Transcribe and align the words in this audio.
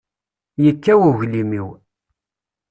Yekkaw 0.63 0.99
uglim-iw. 1.09 1.69